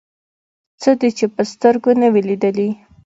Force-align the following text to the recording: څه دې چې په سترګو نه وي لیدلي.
څه 0.81 0.91
دې 0.99 1.09
چې 1.17 1.25
په 1.35 1.41
سترګو 1.51 1.91
نه 2.01 2.07
وي 2.13 2.21
لیدلي. 2.29 2.69